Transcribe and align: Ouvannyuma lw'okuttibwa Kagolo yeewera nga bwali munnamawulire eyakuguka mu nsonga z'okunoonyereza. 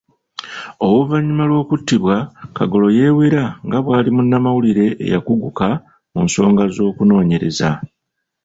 Ouvannyuma 0.89 1.43
lw'okuttibwa 1.49 2.15
Kagolo 2.57 2.87
yeewera 2.97 3.43
nga 3.67 3.77
bwali 3.85 4.09
munnamawulire 4.15 4.85
eyakuguka 5.05 5.67
mu 6.13 6.19
nsonga 6.27 6.63
z'okunoonyereza. 6.75 7.69